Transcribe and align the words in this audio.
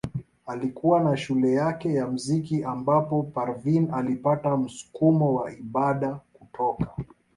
Alikuwa 0.45 0.99
na 0.99 1.17
shule 1.17 1.53
yake 1.53 1.93
ya 1.93 2.07
muziki 2.07 2.63
ambapo 2.63 3.23
Parveen 3.23 3.93
alipata 3.93 4.57
msukumo 4.57 5.33
wa 5.35 5.53
ibada 5.53 6.19
kutoka. 6.33 6.87